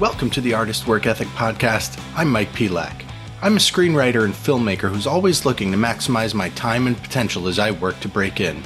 Welcome 0.00 0.28
to 0.30 0.40
the 0.40 0.54
Artist 0.54 0.86
Work 0.86 1.06
Ethic 1.06 1.28
Podcast. 1.28 2.02
I'm 2.16 2.28
Mike 2.28 2.50
Pelak. 2.52 3.04
I'm 3.40 3.56
a 3.56 3.60
screenwriter 3.60 4.24
and 4.24 4.34
filmmaker 4.34 4.90
who's 4.90 5.06
always 5.06 5.44
looking 5.44 5.70
to 5.70 5.78
maximize 5.78 6.34
my 6.34 6.48
time 6.50 6.86
and 6.86 6.96
potential 6.96 7.46
as 7.46 7.58
I 7.58 7.70
work 7.70 8.00
to 8.00 8.08
break 8.08 8.40
in. 8.40 8.62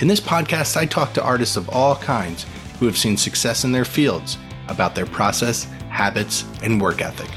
In 0.00 0.08
this 0.08 0.20
podcast, 0.20 0.76
I 0.76 0.86
talk 0.86 1.12
to 1.12 1.22
artists 1.22 1.56
of 1.56 1.68
all 1.68 1.96
kinds 1.96 2.46
who 2.78 2.86
have 2.86 2.96
seen 2.96 3.16
success 3.16 3.64
in 3.64 3.72
their 3.72 3.84
fields 3.84 4.38
about 4.68 4.94
their 4.94 5.06
process, 5.06 5.64
habits, 5.90 6.44
and 6.62 6.80
work 6.80 7.02
ethic. 7.02 7.30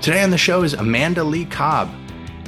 Today 0.00 0.22
on 0.22 0.30
the 0.30 0.38
show 0.38 0.62
is 0.62 0.72
Amanda 0.72 1.22
Leigh 1.22 1.44
Cobb. 1.44 1.94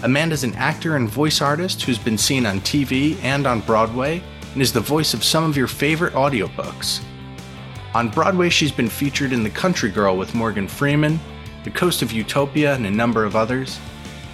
Amanda's 0.02 0.42
an 0.42 0.54
actor 0.54 0.96
and 0.96 1.06
voice 1.06 1.42
artist 1.42 1.82
who's 1.82 1.98
been 1.98 2.16
seen 2.16 2.46
on 2.46 2.60
TV 2.60 3.22
and 3.22 3.46
on 3.46 3.60
Broadway 3.60 4.22
and 4.54 4.62
is 4.62 4.72
the 4.72 4.80
voice 4.80 5.12
of 5.12 5.22
some 5.22 5.44
of 5.44 5.54
your 5.54 5.66
favorite 5.66 6.14
audiobooks. 6.14 7.02
On 7.94 8.08
Broadway, 8.08 8.48
she's 8.48 8.72
been 8.72 8.88
featured 8.88 9.34
in 9.34 9.42
The 9.42 9.50
Country 9.50 9.91
Girl 9.91 10.16
with 10.16 10.34
Morgan 10.34 10.66
Freeman, 10.66 11.20
the 11.62 11.70
Coast 11.70 12.00
of 12.00 12.10
Utopia, 12.10 12.74
and 12.74 12.86
a 12.86 12.91
number 12.91 13.22
of 13.22 13.36
others. 13.36 13.78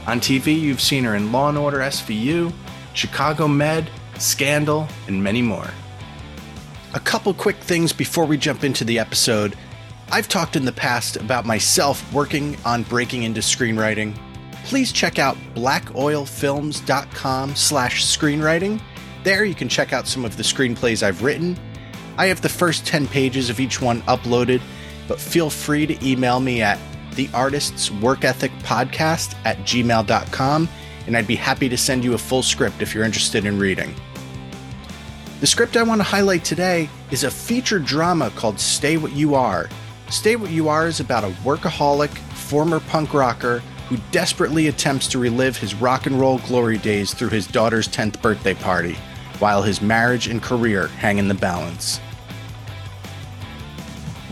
On 0.07 0.21
TV, 0.21 0.57
you've 0.57 0.81
seen 0.81 1.03
her 1.03 1.17
in 1.17 1.33
Law 1.33 1.53
& 1.57 1.57
Order 1.57 1.79
SVU, 1.79 2.53
Chicago 2.95 3.49
Med, 3.49 3.91
Scandal, 4.21 4.87
and 5.09 5.21
many 5.21 5.43
more. 5.43 5.69
A 6.95 7.01
couple 7.01 7.35
quick 7.35 7.57
things 7.57 7.93
before 7.93 8.27
we 8.27 8.37
jump 8.37 8.63
into 8.63 8.85
the 8.85 9.01
episode. 9.01 9.57
I've 10.11 10.29
talked 10.29 10.57
in 10.57 10.65
the 10.65 10.73
past 10.73 11.17
about 11.17 11.45
myself 11.45 12.13
working 12.13 12.57
on 12.65 12.83
breaking 12.85 13.25
into 13.25 13.41
screenwriting. 13.41 14.17
Please 14.65 14.93
check 14.93 15.19
out 15.19 15.37
blackoilfilms.com 15.55 17.57
slash 17.57 18.05
screenwriting. 18.05 18.81
There 19.23 19.45
you 19.45 19.55
can 19.55 19.69
check 19.69 19.93
out 19.93 20.07
some 20.07 20.25
of 20.25 20.37
the 20.37 20.43
screenplays 20.43 21.03
I've 21.03 21.23
written. 21.23 21.59
I 22.17 22.27
have 22.27 22.41
the 22.41 22.49
first 22.49 22.87
10 22.87 23.07
pages 23.09 23.51
of 23.51 23.61
each 23.61 23.83
one 23.83 24.03
uploaded, 24.03 24.63
but 25.07 25.21
feel 25.21 25.51
free 25.51 25.87
to 25.87 26.07
email 26.07 26.41
me 26.41 26.63
at 26.63 26.79
the 27.15 27.29
artist's 27.35 27.91
work 27.91 28.25
ethic 28.25 28.53
podcast 28.63 29.35
at 29.45 29.59
gmail.com 29.59 30.69
and 31.07 31.17
I'd 31.17 31.27
be 31.27 31.37
happy 31.37 31.69
to 31.69 31.77
send 31.77 32.05
you 32.05 32.15
a 32.15 32.19
full 32.19 32.43
script 32.43 32.83
if 32.83 32.95
you're 32.95 33.05
interested 33.05 33.47
in 33.47 33.59
reading. 33.59 33.95
The 35.41 35.47
script 35.47 35.77
I 35.77 35.83
want 35.83 36.01
to 36.01 36.05
highlight 36.05 36.45
today 36.45 36.89
is 37.11 37.25
a 37.25 37.31
feature 37.31 37.79
drama 37.79 38.31
called 38.31 38.61
Stay 38.61 38.97
What 38.97 39.13
You 39.13 39.35
Are. 39.35 39.69
Stay 40.11 40.37
What 40.37 40.51
You 40.51 40.71
Are 40.71 40.87
is 40.87 41.01
about 41.01 41.25
a 41.25 41.35
workaholic, 41.45 42.09
former 42.09 42.81
punk 42.81 43.13
rocker 43.13 43.59
who 43.91 43.99
desperately 44.11 44.69
attempts 44.69 45.07
to 45.09 45.19
relive 45.19 45.59
his 45.59 45.75
rock 45.75 46.07
and 46.07 46.19
roll 46.19 46.39
glory 46.39 46.79
days 46.79 47.13
through 47.13 47.29
his 47.29 47.47
daughter's 47.47 47.89
10th 47.89 48.21
birthday 48.23 48.55
party, 48.55 48.95
while 49.39 49.63
his 49.63 49.83
marriage 49.83 50.27
and 50.27 50.43
career 50.43 50.87
hang 50.87 51.19
in 51.19 51.29
the 51.29 51.35
balance. 51.35 52.01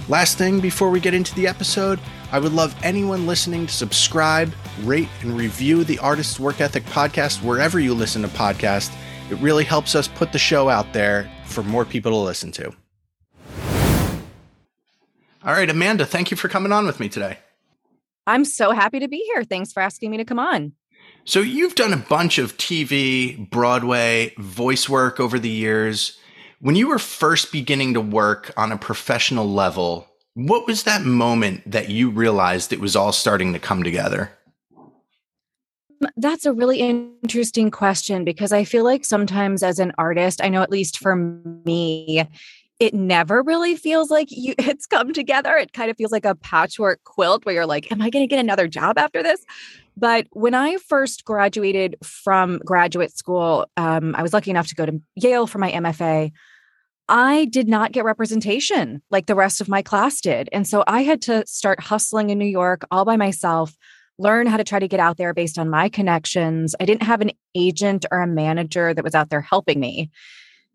Last 0.09 0.39
thing 0.39 0.61
before 0.61 0.89
we 0.89 0.99
get 0.99 1.13
into 1.13 1.35
the 1.35 1.47
episode, 1.47 2.01
I 2.33 2.39
would 2.39 2.53
love 2.53 2.75
anyone 2.83 3.27
listening 3.27 3.67
to 3.67 3.73
subscribe, 3.73 4.55
rate, 4.83 5.09
and 5.21 5.37
review 5.37 5.85
the 5.85 5.99
Artist's 5.99 6.41
Work 6.41 6.63
Ethic 6.63 6.85
podcast 6.85 7.43
wherever 7.43 7.79
you 7.79 7.93
listen 7.93 8.23
to 8.23 8.29
podcasts. 8.29 8.95
It 9.31 9.39
really 9.41 9.65
helps 9.65 9.95
us 9.95 10.09
put 10.09 10.33
the 10.33 10.39
show 10.39 10.71
out 10.71 10.95
there 10.95 11.31
for 11.45 11.63
more 11.63 11.85
people 11.85 12.13
to 12.13 12.19
listen 12.19 12.51
to. 12.53 12.73
All 15.47 15.53
right, 15.53 15.71
Amanda, 15.71 16.05
thank 16.05 16.33
you 16.33 16.37
for 16.37 16.49
coming 16.49 16.73
on 16.73 16.87
with 16.87 16.99
me 16.99 17.09
today. 17.09 17.39
I'm 18.27 18.45
so 18.45 18.73
happy 18.73 18.99
to 18.99 19.07
be 19.07 19.19
here. 19.33 19.45
Thanks 19.45 19.73
for 19.73 19.81
asking 19.81 20.11
me 20.11 20.17
to 20.17 20.25
come 20.25 20.41
on. 20.41 20.73
So, 21.25 21.39
you've 21.41 21.77
done 21.77 21.93
a 21.93 21.97
bunch 21.97 22.39
of 22.39 22.57
TV, 22.57 23.49
Broadway, 23.49 24.35
voice 24.39 24.89
work 24.89 25.21
over 25.21 25.39
the 25.39 25.49
years. 25.49 26.19
When 26.61 26.75
you 26.75 26.89
were 26.89 26.99
first 26.99 27.53
beginning 27.53 27.95
to 27.95 28.01
work 28.01 28.53
on 28.57 28.73
a 28.73 28.77
professional 28.77 29.49
level, 29.49 30.09
what 30.35 30.67
was 30.67 30.83
that 30.83 31.03
moment 31.03 31.71
that 31.71 31.91
you 31.91 32.11
realized 32.11 32.73
it 32.73 32.81
was 32.81 32.97
all 32.97 33.13
starting 33.13 33.53
to 33.53 33.61
come 33.61 33.85
together? 33.85 34.33
That's 36.17 36.45
a 36.45 36.53
really 36.53 36.81
interesting 36.81 37.71
question 37.71 38.25
because 38.25 38.53
I 38.53 38.65
feel 38.65 38.83
like 38.83 39.05
sometimes 39.05 39.63
as 39.63 39.79
an 39.79 39.93
artist, 39.97 40.43
I 40.43 40.49
know 40.49 40.63
at 40.63 40.71
least 40.71 40.99
for 40.99 41.15
me, 41.15 42.27
it 42.79 42.93
never 42.93 43.43
really 43.43 43.75
feels 43.77 44.11
like 44.11 44.29
you 44.31 44.55
it's 44.59 44.87
come 44.87 45.13
together. 45.13 45.57
It 45.57 45.73
kind 45.73 45.91
of 45.91 45.97
feels 45.97 46.13
like 46.13 46.25
a 46.25 46.35
patchwork 46.35 47.03
quilt 47.05 47.45
where 47.45 47.55
you're 47.55 47.67
like, 47.67 47.91
am 47.91 48.03
I 48.03 48.11
going 48.11 48.23
to 48.23 48.29
get 48.29 48.41
another 48.41 48.69
job 48.69 48.99
after 48.99 49.23
this? 49.23 49.45
But 49.97 50.27
when 50.31 50.55
I 50.55 50.77
first 50.77 51.25
graduated 51.25 51.97
from 52.03 52.59
graduate 52.59 53.17
school, 53.17 53.67
um, 53.77 54.15
I 54.15 54.23
was 54.23 54.33
lucky 54.35 54.51
enough 54.51 54.69
to 54.69 54.75
go 54.75 54.85
to 54.85 55.01
Yale 55.15 55.47
for 55.47 55.59
my 55.59 55.73
MFA. 55.73 56.33
I 57.09 57.47
did 57.47 57.69
not 57.69 57.93
get 57.93 58.05
representation 58.05 59.01
like 59.11 59.27
the 59.27 59.35
rest 59.35 59.61
of 59.61 59.69
my 59.69 59.81
class 59.81 60.21
did. 60.21 60.49
And 60.53 60.67
so 60.67 60.83
I 60.87 61.03
had 61.03 61.23
to 61.23 61.47
start 61.47 61.81
hustling 61.81 62.31
in 62.31 62.39
New 62.39 62.45
York 62.45 62.85
all 62.91 63.05
by 63.05 63.17
myself, 63.17 63.75
learn 64.19 64.47
how 64.49 64.57
to 64.57 64.65
try 64.65 64.81
to 64.81 64.89
get 64.89 65.01
out 65.01 65.17
there 65.17 65.33
based 65.33 65.57
on 65.59 65.71
my 65.71 65.89
connections. 65.89 66.75
I 66.81 66.85
didn't 66.85 67.05
have 67.05 67.21
an 67.21 67.31
agent 67.55 68.05
or 68.11 68.21
a 68.21 68.27
manager 68.27 68.93
that 68.93 69.05
was 69.05 69.15
out 69.15 69.31
there 69.31 69.41
helping 69.41 69.79
me. 69.79 70.11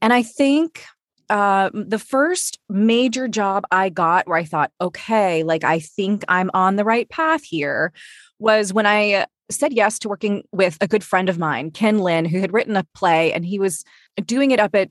And 0.02 0.14
I 0.14 0.24
think 0.24 0.86
uh, 1.32 1.70
the 1.74 1.98
first 1.98 2.60
major 2.68 3.30
job 3.30 3.64
I 3.72 3.88
got 3.88 4.28
where 4.28 4.38
I 4.38 4.44
thought, 4.44 4.70
okay, 4.82 5.44
like 5.44 5.64
I 5.64 5.80
think 5.80 6.26
I'm 6.28 6.52
on 6.54 6.76
the 6.76 6.84
right 6.84 7.08
path 7.08 7.42
here 7.44 7.94
was 8.38 8.74
when 8.74 8.86
I 8.86 9.26
said 9.50 9.72
yes 9.72 9.98
to 10.00 10.10
working 10.10 10.44
with 10.52 10.78
a 10.82 10.90
good 10.90 11.06
friend 11.06 11.30
of 11.30 11.40
mine, 11.40 11.72
Ken 11.72 12.00
Lin, 12.00 12.26
who 12.26 12.42
had 12.42 12.52
written 12.52 12.76
a 12.76 12.86
play 12.94 13.32
and 13.32 13.46
he 13.46 13.60
was 13.60 13.86
doing 14.26 14.52
it 14.52 14.60
up 14.60 14.76
at 14.76 14.90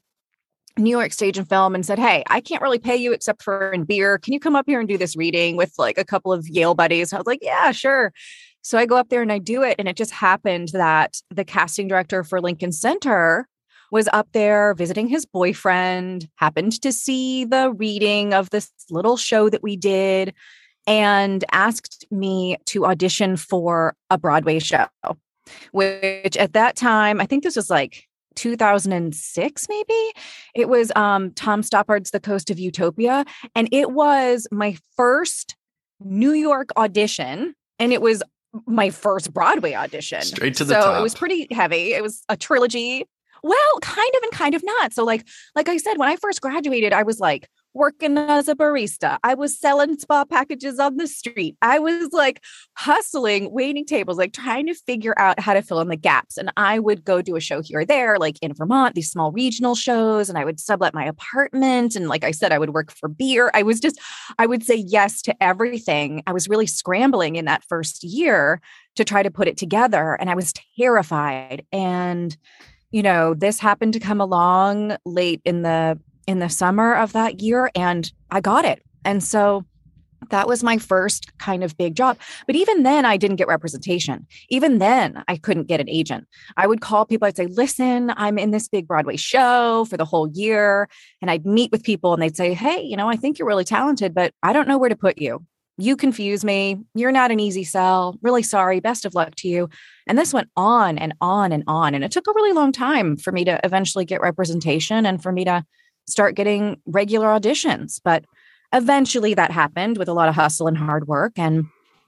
New 0.79 0.89
York 0.89 1.13
Stage 1.13 1.37
and 1.37 1.47
Film 1.47 1.75
and 1.75 1.85
said, 1.85 1.99
Hey, 1.99 2.25
I 2.29 2.41
can't 2.41 2.63
really 2.63 2.79
pay 2.79 2.97
you 2.97 3.13
except 3.13 3.43
for 3.43 3.71
in 3.73 3.85
beer. 3.85 4.17
Can 4.17 4.33
you 4.33 4.41
come 4.41 4.57
up 4.57 4.65
here 4.67 4.81
and 4.81 4.89
do 4.89 4.97
this 4.97 5.17
reading 5.17 5.57
with 5.57 5.75
like 5.77 5.99
a 5.99 6.05
couple 6.07 6.33
of 6.33 6.49
Yale 6.49 6.75
buddies? 6.75 7.13
I 7.13 7.19
was 7.19 7.27
like, 7.27 7.41
Yeah, 7.43 7.71
sure. 7.73 8.15
So 8.63 8.79
I 8.79 8.87
go 8.87 8.97
up 8.97 9.11
there 9.11 9.21
and 9.21 9.33
I 9.33 9.41
do 9.41 9.63
it. 9.63 9.77
And 9.79 9.89
it 9.89 9.97
just 9.97 10.11
happened 10.11 10.69
that 10.69 11.21
the 11.29 11.45
casting 11.45 11.87
director 11.87 12.25
for 12.25 12.41
Lincoln 12.41 12.73
Center 12.73 13.47
was 13.91 14.09
up 14.13 14.29
there 14.33 14.75
visiting 14.75 15.09
his 15.09 15.27
boyfriend, 15.27 16.29
happened 16.37 16.81
to 16.83 16.93
see 16.93 17.45
the 17.45 17.73
reading 17.73 18.35
of 18.35 18.51
this 18.51 18.71
little 18.91 19.17
show 19.17 19.49
that 19.49 19.63
we 19.63 19.77
did, 19.77 20.35
and 20.87 21.45
asked 21.53 22.07
me 22.11 22.57
to 22.67 22.87
audition 22.87 23.37
for 23.37 23.95
a 24.09 24.19
Broadway 24.19 24.59
show, 24.59 24.87
which 25.73 26.37
at 26.37 26.53
that 26.55 26.77
time, 26.77 27.21
I 27.21 27.27
think 27.27 27.43
this 27.43 27.57
was 27.57 27.71
like 27.71 28.05
2006 28.37 29.67
maybe? 29.69 30.13
It 30.55 30.69
was 30.69 30.93
um 30.97 31.33
tom 31.33 31.63
stoppard's 31.63 32.11
the 32.11 32.21
coast 32.21 32.51
of 32.51 32.59
utopia 32.59 33.25
and 33.55 33.69
it 33.73 33.91
was 33.91 34.47
my 34.51 34.77
first 34.97 35.57
new 35.99 36.33
york 36.33 36.71
audition 36.77 37.55
and 37.79 37.93
it 37.93 38.01
was 38.01 38.23
my 38.67 38.91
first 38.91 39.35
broadway 39.35 39.75
audition. 39.75 40.23
Straight 40.23 40.55
to 40.57 40.65
the 40.65 40.75
so 40.75 40.81
top 40.81 40.99
it 41.01 41.03
was 41.03 41.15
pretty 41.15 41.49
heavy. 41.51 41.93
It 41.93 42.03
was 42.03 42.23
a 42.29 42.37
trilogy 42.37 43.05
well 43.43 43.79
kind 43.83 44.11
of 44.17 44.23
and 44.23 44.33
kind 44.33 44.55
of 44.55 44.63
not 44.65 44.93
so 44.93 45.05
like 45.05 45.27
like 45.55 45.69
i 45.69 45.77
said 45.77 45.97
when 45.97 46.09
i 46.09 46.17
first 46.17 46.41
graduated 46.41 46.93
i 46.93 47.03
was 47.03 47.21
like 47.21 47.49
working 47.75 48.19
as 48.19 48.49
a 48.49 48.55
barista. 48.55 49.19
I 49.23 49.35
was 49.35 49.59
selling 49.59 49.99
spa 49.99 50.25
packages 50.25 50.79
on 50.79 50.97
the 50.97 51.07
street. 51.07 51.57
I 51.63 51.79
was 51.79 52.13
like 52.13 52.43
hustling, 52.77 53.53
waiting 53.53 53.85
tables, 53.85 54.19
like 54.19 54.33
trying 54.33 54.67
to 54.67 54.75
figure 54.75 55.15
out 55.19 55.39
how 55.41 55.55
to 55.55 55.63
fill 55.63 55.81
in 55.81 55.89
the 55.89 55.97
gaps. 55.97 56.37
And 56.37 56.53
I 56.57 56.79
would 56.79 57.05
go 57.05 57.23
do 57.23 57.37
a 57.37 57.41
show 57.41 57.63
here 57.63 57.81
or 57.81 57.85
there, 57.85 58.19
like 58.19 58.39
in 58.43 58.55
Vermont, 58.55 58.95
these 58.95 59.11
small 59.11 59.33
regional 59.33 59.75
shows, 59.75 60.29
and 60.29 60.37
I 60.37 60.45
would 60.45 60.61
sublet 60.61 60.95
my 60.95 61.05
apartment. 61.05 61.95
And 61.95 62.09
like 62.09 62.25
I 62.25 62.33
said, 62.33 62.53
I 62.53 62.59
would 62.59 62.75
work 62.75 62.91
for 62.91 63.09
beer. 63.09 63.51
I 63.55 63.63
was 63.63 63.81
just, 63.81 64.01
I 64.39 64.47
would 64.47 64.65
say 64.65 64.77
yes 64.77 65.23
to 65.23 65.43
everything. 65.43 66.23
I 66.27 66.33
was 66.33 66.49
really 66.49 66.67
scrambling 66.67 67.37
in 67.37 67.45
that 67.45 67.65
first 67.65 68.03
year 68.03 68.61
to 68.97 69.05
try 69.05 69.23
to 69.23 69.31
put 69.31 69.49
it 69.49 69.57
together. 69.57 70.15
And 70.15 70.29
I 70.29 70.35
was 70.35 70.53
terrified. 70.77 71.65
And 71.73 72.37
you 72.91 73.03
know, 73.03 73.35
this 73.35 73.59
happened 73.59 73.93
to 73.95 74.01
come 74.01 74.21
along 74.21 74.97
late 75.05 75.41
in 75.45 75.63
the 75.63 75.99
in 76.27 76.39
the 76.39 76.49
summer 76.49 76.95
of 76.95 77.13
that 77.13 77.41
year 77.41 77.71
and 77.75 78.13
I 78.31 78.41
got 78.41 78.65
it. 78.65 78.83
And 79.05 79.23
so 79.23 79.65
that 80.29 80.47
was 80.47 80.63
my 80.63 80.79
first 80.79 81.37
kind 81.39 81.65
of 81.65 81.77
big 81.77 81.95
job. 81.95 82.19
But 82.47 82.55
even 82.55 82.83
then, 82.83 83.05
I 83.05 83.17
didn't 83.17 83.37
get 83.37 83.49
representation. 83.49 84.27
Even 84.49 84.79
then, 84.79 85.25
I 85.29 85.37
couldn't 85.37 85.67
get 85.67 85.81
an 85.81 85.89
agent. 85.89 86.29
I 86.57 86.67
would 86.67 86.81
call 86.81 87.07
people, 87.07 87.27
I'd 87.27 87.37
say, 87.37 87.47
listen, 87.47 88.13
I'm 88.17 88.39
in 88.39 88.51
this 88.51 88.69
big 88.69 88.87
Broadway 88.87 89.17
show 89.17 89.87
for 89.87 89.97
the 89.97 90.05
whole 90.05 90.29
year. 90.29 90.89
And 91.21 91.31
I'd 91.31 91.47
meet 91.47 91.73
with 91.73 91.83
people 91.83 92.13
and 92.13 92.23
they'd 92.23 92.37
say, 92.37 92.55
hey, 92.55 92.83
you 92.83 92.97
know, 92.97 93.09
I 93.09 93.17
think 93.17 93.39
you're 93.39 93.49
really 93.49 93.65
talented, 93.65 94.15
but 94.15 94.35
I 94.43 94.53
don't 94.53 94.69
know 94.69 94.79
where 94.79 94.91
to 94.91 94.97
put 94.97 95.19
you. 95.19 95.45
You 95.79 95.97
confuse 95.97 96.45
me. 96.45 96.79
You're 96.95 97.13
not 97.13 97.31
an 97.31 97.41
easy 97.41 97.65
sell. 97.65 98.19
Really 98.21 98.43
sorry. 98.43 98.81
Best 98.81 99.07
of 99.07 99.15
luck 99.15 99.35
to 99.37 99.49
you. 99.49 99.71
And 100.11 100.19
this 100.19 100.35
went 100.35 100.51
on 100.57 100.99
and 100.99 101.15
on 101.21 101.53
and 101.53 101.63
on. 101.69 101.95
And 101.95 102.03
it 102.03 102.11
took 102.11 102.27
a 102.27 102.33
really 102.35 102.53
long 102.53 102.73
time 102.73 103.17
for 103.17 103.31
me 103.31 103.45
to 103.45 103.61
eventually 103.63 104.05
get 104.05 104.21
representation 104.21 105.07
and 105.07 105.23
for 105.23 105.31
me 105.31 105.45
to 105.45 105.65
start 106.09 106.35
getting 106.35 106.83
regular 106.85 107.29
auditions. 107.29 108.01
But 108.03 108.25
eventually 108.73 109.35
that 109.35 109.53
happened 109.53 109.99
with 109.99 110.09
a 110.09 110.13
lot 110.13 110.29
of 110.29 110.35
hustle 110.35 110.67
and 110.67 110.77
hard 110.77 111.07
work. 111.07 111.35
And 111.37 111.67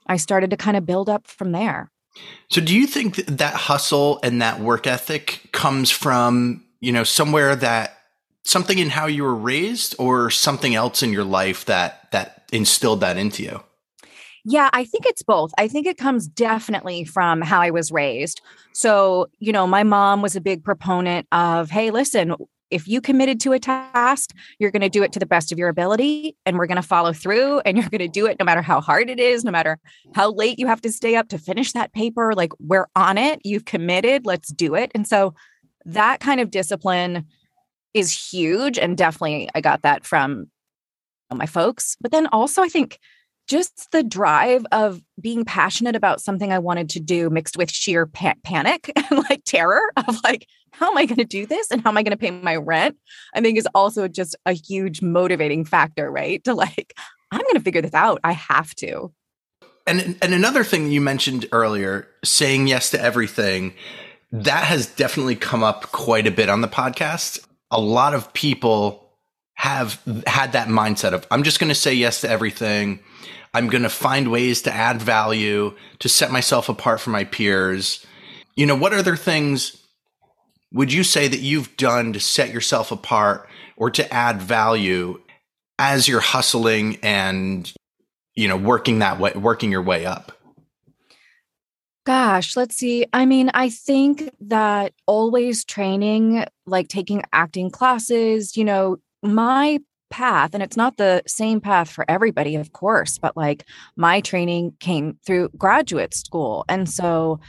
I 0.08 0.16
started 0.16 0.50
to 0.50 0.56
kind 0.56 0.76
of 0.76 0.84
build 0.84 1.08
up 1.08 1.28
from 1.28 1.52
there. 1.52 1.92
So 2.50 2.60
do 2.60 2.76
you 2.76 2.88
think 2.88 3.14
that 3.26 3.54
hustle 3.54 4.18
and 4.24 4.42
that 4.42 4.58
work 4.58 4.88
ethic 4.88 5.50
comes 5.52 5.88
from, 5.92 6.64
you 6.80 6.90
know, 6.90 7.04
somewhere 7.04 7.54
that 7.54 7.98
something 8.42 8.80
in 8.80 8.90
how 8.90 9.06
you 9.06 9.22
were 9.22 9.36
raised 9.36 9.94
or 10.00 10.28
something 10.28 10.74
else 10.74 11.04
in 11.04 11.12
your 11.12 11.22
life 11.22 11.66
that 11.66 12.10
that 12.10 12.48
instilled 12.52 12.98
that 13.02 13.16
into 13.16 13.44
you? 13.44 13.62
Yeah, 14.44 14.70
I 14.72 14.84
think 14.84 15.06
it's 15.06 15.22
both. 15.22 15.52
I 15.56 15.68
think 15.68 15.86
it 15.86 15.98
comes 15.98 16.26
definitely 16.26 17.04
from 17.04 17.42
how 17.42 17.60
I 17.60 17.70
was 17.70 17.92
raised. 17.92 18.40
So, 18.72 19.28
you 19.38 19.52
know, 19.52 19.66
my 19.66 19.84
mom 19.84 20.20
was 20.20 20.34
a 20.34 20.40
big 20.40 20.64
proponent 20.64 21.28
of, 21.30 21.70
hey, 21.70 21.92
listen, 21.92 22.34
if 22.72 22.88
you 22.88 23.00
committed 23.00 23.38
to 23.40 23.52
a 23.52 23.60
task, 23.60 24.34
you're 24.58 24.70
going 24.70 24.82
to 24.82 24.88
do 24.88 25.02
it 25.02 25.12
to 25.12 25.18
the 25.20 25.26
best 25.26 25.52
of 25.52 25.58
your 25.58 25.68
ability 25.68 26.36
and 26.46 26.58
we're 26.58 26.66
going 26.66 26.80
to 26.80 26.82
follow 26.82 27.12
through 27.12 27.60
and 27.60 27.76
you're 27.76 27.88
going 27.88 28.00
to 28.00 28.08
do 28.08 28.26
it 28.26 28.38
no 28.40 28.44
matter 28.44 28.62
how 28.62 28.80
hard 28.80 29.10
it 29.10 29.20
is, 29.20 29.44
no 29.44 29.50
matter 29.50 29.78
how 30.14 30.32
late 30.32 30.58
you 30.58 30.66
have 30.66 30.80
to 30.80 30.90
stay 30.90 31.14
up 31.14 31.28
to 31.28 31.38
finish 31.38 31.72
that 31.72 31.92
paper. 31.92 32.32
Like, 32.34 32.50
we're 32.58 32.88
on 32.96 33.18
it. 33.18 33.40
You've 33.44 33.66
committed. 33.66 34.26
Let's 34.26 34.48
do 34.48 34.74
it. 34.74 34.90
And 34.94 35.06
so 35.06 35.34
that 35.84 36.20
kind 36.20 36.40
of 36.40 36.50
discipline 36.50 37.26
is 37.94 38.10
huge. 38.32 38.78
And 38.78 38.96
definitely, 38.96 39.50
I 39.54 39.60
got 39.60 39.82
that 39.82 40.04
from 40.06 40.46
my 41.30 41.46
folks. 41.46 41.96
But 42.00 42.10
then 42.10 42.26
also, 42.28 42.62
I 42.62 42.68
think 42.68 42.98
just 43.52 43.92
the 43.92 44.02
drive 44.02 44.64
of 44.72 45.02
being 45.20 45.44
passionate 45.44 45.94
about 45.94 46.22
something 46.22 46.50
I 46.50 46.58
wanted 46.58 46.88
to 46.90 47.00
do 47.00 47.28
mixed 47.28 47.58
with 47.58 47.70
sheer 47.70 48.06
pa- 48.06 48.34
panic 48.42 48.90
and 48.96 49.18
like 49.28 49.42
terror 49.44 49.82
of 50.08 50.18
like, 50.24 50.48
how 50.72 50.90
am 50.90 50.96
I 50.96 51.04
going 51.04 51.18
to 51.18 51.24
do 51.26 51.44
this 51.44 51.70
and 51.70 51.82
how 51.82 51.90
am 51.90 51.98
I 51.98 52.02
going 52.02 52.12
to 52.12 52.16
pay 52.16 52.30
my 52.30 52.56
rent? 52.56 52.96
I 53.34 53.42
think 53.42 53.58
is 53.58 53.68
also 53.74 54.08
just 54.08 54.34
a 54.46 54.54
huge 54.54 55.02
motivating 55.02 55.66
factor, 55.66 56.10
right? 56.10 56.42
To 56.44 56.54
like, 56.54 56.94
I'm 57.30 57.42
going 57.42 57.54
to 57.54 57.60
figure 57.60 57.82
this 57.82 57.92
out. 57.92 58.20
I 58.24 58.32
have 58.32 58.74
to. 58.76 59.12
And 59.86 60.16
and 60.22 60.32
another 60.32 60.64
thing 60.64 60.90
you 60.90 61.00
mentioned 61.00 61.46
earlier, 61.52 62.08
saying 62.24 62.68
yes 62.68 62.90
to 62.92 63.00
everything, 63.00 63.74
that 64.30 64.64
has 64.64 64.86
definitely 64.86 65.36
come 65.36 65.62
up 65.62 65.92
quite 65.92 66.26
a 66.26 66.30
bit 66.30 66.48
on 66.48 66.62
the 66.62 66.68
podcast. 66.68 67.44
A 67.70 67.80
lot 67.80 68.14
of 68.14 68.32
people 68.32 69.10
have 69.54 70.00
had 70.26 70.52
that 70.52 70.68
mindset 70.68 71.12
of 71.12 71.26
I'm 71.30 71.42
just 71.42 71.58
going 71.60 71.68
to 71.68 71.74
say 71.74 71.92
yes 71.92 72.22
to 72.22 72.30
everything. 72.30 73.00
I'm 73.54 73.68
going 73.68 73.82
to 73.82 73.90
find 73.90 74.30
ways 74.30 74.62
to 74.62 74.72
add 74.72 75.02
value, 75.02 75.74
to 75.98 76.08
set 76.08 76.30
myself 76.30 76.68
apart 76.68 77.00
from 77.00 77.12
my 77.12 77.24
peers. 77.24 78.04
You 78.56 78.66
know, 78.66 78.76
what 78.76 78.92
other 78.92 79.16
things 79.16 79.82
would 80.72 80.92
you 80.92 81.04
say 81.04 81.28
that 81.28 81.40
you've 81.40 81.76
done 81.76 82.12
to 82.14 82.20
set 82.20 82.52
yourself 82.52 82.90
apart 82.90 83.48
or 83.76 83.90
to 83.90 84.12
add 84.12 84.40
value 84.40 85.20
as 85.78 86.08
you're 86.08 86.20
hustling 86.20 86.96
and 87.02 87.72
you 88.34 88.48
know 88.48 88.56
working 88.56 89.00
that 89.00 89.18
way 89.18 89.32
working 89.34 89.70
your 89.70 89.82
way 89.82 90.06
up 90.06 90.32
gosh 92.04 92.56
let's 92.56 92.76
see 92.76 93.06
i 93.12 93.26
mean 93.26 93.50
i 93.54 93.68
think 93.68 94.30
that 94.40 94.92
always 95.06 95.64
training 95.64 96.44
like 96.66 96.88
taking 96.88 97.22
acting 97.32 97.70
classes 97.70 98.56
you 98.56 98.64
know 98.64 98.96
my 99.22 99.78
path 100.12 100.50
and 100.52 100.62
it's 100.62 100.76
not 100.76 100.98
the 100.98 101.22
same 101.26 101.60
path 101.60 101.90
for 101.90 102.04
everybody 102.06 102.54
of 102.54 102.72
course 102.72 103.18
but 103.18 103.36
like 103.36 103.64
my 103.96 104.20
training 104.20 104.72
came 104.78 105.18
through 105.24 105.48
graduate 105.56 106.14
school 106.14 106.64
and 106.68 106.88
so 106.88 107.40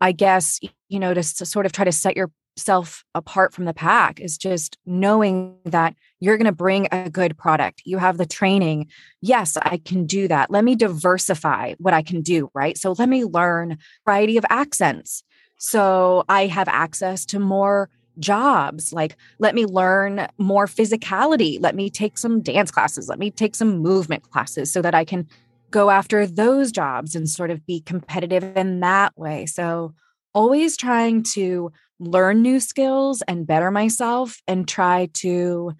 i 0.00 0.10
guess 0.10 0.58
you 0.88 0.98
know 0.98 1.12
to, 1.12 1.22
to 1.22 1.44
sort 1.44 1.66
of 1.66 1.72
try 1.72 1.84
to 1.84 1.92
set 1.92 2.16
yourself 2.16 3.04
apart 3.14 3.52
from 3.52 3.66
the 3.66 3.74
pack 3.74 4.20
is 4.20 4.38
just 4.38 4.78
knowing 4.86 5.56
that 5.64 5.94
you're 6.18 6.36
going 6.36 6.46
to 6.46 6.52
bring 6.52 6.88
a 6.90 7.08
good 7.08 7.38
product. 7.38 7.82
You 7.84 7.98
have 7.98 8.18
the 8.18 8.26
training. 8.26 8.88
Yes, 9.20 9.56
I 9.56 9.78
can 9.78 10.06
do 10.06 10.26
that. 10.26 10.50
Let 10.50 10.64
me 10.64 10.74
diversify 10.74 11.74
what 11.78 11.94
I 11.94 12.02
can 12.02 12.20
do, 12.20 12.50
right? 12.54 12.76
So 12.76 12.96
let 12.98 13.08
me 13.08 13.24
learn 13.24 13.78
variety 14.04 14.36
of 14.36 14.44
accents. 14.50 15.22
So 15.58 16.24
I 16.28 16.46
have 16.46 16.66
access 16.66 17.24
to 17.26 17.38
more 17.38 17.90
jobs. 18.18 18.92
Like 18.92 19.16
let 19.38 19.54
me 19.54 19.66
learn 19.66 20.28
more 20.38 20.66
physicality. 20.66 21.58
Let 21.60 21.74
me 21.74 21.90
take 21.90 22.18
some 22.18 22.40
dance 22.40 22.70
classes. 22.70 23.08
Let 23.08 23.18
me 23.18 23.30
take 23.30 23.54
some 23.54 23.78
movement 23.78 24.22
classes 24.30 24.72
so 24.72 24.82
that 24.82 24.94
I 24.94 25.04
can 25.04 25.26
go 25.70 25.90
after 25.90 26.26
those 26.26 26.72
jobs 26.72 27.14
and 27.14 27.28
sort 27.28 27.50
of 27.50 27.66
be 27.66 27.80
competitive 27.80 28.56
in 28.56 28.80
that 28.80 29.16
way. 29.18 29.46
So 29.46 29.94
always 30.34 30.76
trying 30.76 31.22
to 31.34 31.72
learn 32.00 32.42
new 32.42 32.60
skills 32.60 33.22
and 33.28 33.46
better 33.46 33.70
myself 33.70 34.40
and 34.46 34.66
try 34.66 35.08
to 35.14 35.74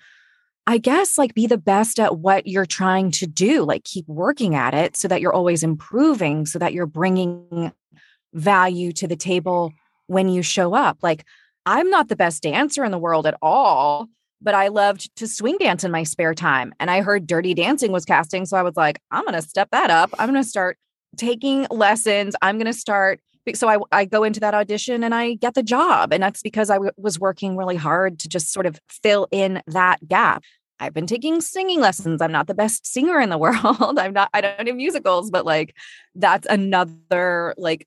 I 0.67 0.77
guess 0.77 1.17
like 1.17 1.33
be 1.33 1.47
the 1.47 1.57
best 1.57 1.99
at 1.99 2.19
what 2.19 2.47
you're 2.47 2.67
trying 2.67 3.11
to 3.13 3.27
do, 3.27 3.65
like 3.65 3.85
keep 3.85 4.07
working 4.07 4.55
at 4.55 4.75
it 4.75 4.99
so 4.99 5.09
that 5.09 5.23
you're 5.23 5.33
always 5.33 5.63
improving, 5.63 6.45
so 6.45 6.59
that 6.59 6.75
you're 6.75 6.85
bringing 6.85 7.73
value 8.35 8.93
to 8.93 9.09
the 9.09 9.17
table 9.17 9.73
when 10.09 10.29
you 10.29 10.43
show 10.43 10.75
up. 10.75 10.99
Like, 11.03 11.25
I'm 11.71 11.91
not 11.91 12.09
the 12.09 12.17
best 12.17 12.43
dancer 12.43 12.83
in 12.83 12.93
the 12.93 12.99
world 12.99 13.27
at 13.27 13.37
all, 13.43 14.09
but 14.41 14.55
I 14.55 14.69
loved 14.69 15.15
to 15.17 15.29
swing 15.29 15.59
dance 15.59 15.85
in 15.85 15.91
my 15.91 16.03
spare 16.03 16.33
time. 16.33 16.73
And 16.81 16.91
I 16.91 17.03
heard 17.03 17.27
Dirty 17.27 17.53
Dancing 17.53 17.93
was 17.93 18.07
casting. 18.07 18.47
So 18.47 18.57
I 18.57 18.63
was 18.63 18.75
like, 18.75 19.03
I'm 19.11 19.23
going 19.25 19.35
to 19.35 19.47
step 19.47 19.69
that 19.73 19.91
up. 19.91 20.09
I'm 20.19 20.31
going 20.31 20.43
to 20.43 20.49
start 20.49 20.79
taking 21.19 21.67
lessons. 21.71 22.35
I'm 22.41 22.57
going 22.57 22.73
to 22.73 22.79
start 22.79 23.21
so 23.55 23.69
I, 23.69 23.79
I 23.93 24.05
go 24.05 24.25
into 24.25 24.41
that 24.41 24.55
audition 24.55 25.03
and 25.03 25.15
I 25.15 25.35
get 25.35 25.55
the 25.55 25.63
job. 25.63 26.13
And 26.13 26.23
that's 26.23 26.43
because 26.43 26.69
I 26.69 26.75
w- 26.75 26.93
was 26.99 27.19
working 27.19 27.57
really 27.57 27.77
hard 27.77 28.19
to 28.21 28.29
just 28.29 28.53
sort 28.53 28.67
of 28.67 28.79
fill 28.91 29.27
in 29.31 29.63
that 29.67 30.07
gap. 30.07 30.45
I've 30.81 30.93
been 30.93 31.07
taking 31.07 31.41
singing 31.41 31.81
lessons. 31.81 32.21
I'm 32.21 32.33
not 32.33 32.47
the 32.47 32.55
best 32.55 32.87
singer 32.87 33.19
in 33.21 33.31
the 33.31 33.39
world. 33.45 33.99
I'm 33.99 34.13
not, 34.13 34.29
I 34.35 34.43
don't 34.43 34.67
do 34.67 34.75
musicals, 34.75 35.31
but 35.31 35.47
like 35.47 35.75
that's 36.15 36.47
another 36.47 37.55
like 37.57 37.87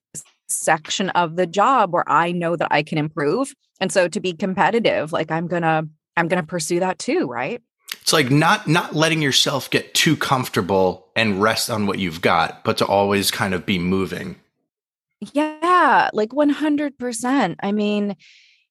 section 0.52 1.10
of 1.10 1.36
the 1.36 1.46
job 1.46 1.92
where 1.92 2.08
I 2.08 2.32
know 2.32 2.56
that 2.56 2.68
I 2.70 2.82
can 2.82 2.98
improve. 2.98 3.54
And 3.82 3.90
so 3.90 4.06
to 4.06 4.20
be 4.20 4.32
competitive, 4.32 5.12
like 5.12 5.32
I'm 5.32 5.48
gonna, 5.48 5.82
I'm 6.16 6.28
gonna 6.28 6.44
pursue 6.44 6.78
that 6.80 7.00
too, 7.00 7.26
right? 7.26 7.60
It's 8.00 8.12
like 8.12 8.30
not 8.30 8.68
not 8.68 8.94
letting 8.94 9.20
yourself 9.20 9.68
get 9.70 9.92
too 9.92 10.16
comfortable 10.16 11.08
and 11.16 11.42
rest 11.42 11.68
on 11.68 11.88
what 11.88 11.98
you've 11.98 12.20
got, 12.20 12.62
but 12.62 12.78
to 12.78 12.86
always 12.86 13.32
kind 13.32 13.54
of 13.54 13.66
be 13.66 13.80
moving. 13.80 14.36
Yeah, 15.32 16.10
like 16.12 16.30
100%. 16.30 17.56
I 17.60 17.72
mean, 17.72 18.14